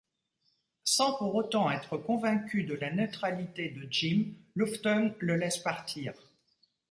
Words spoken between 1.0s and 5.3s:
pour autant être convaincu de la neutralité de Jim, Lufton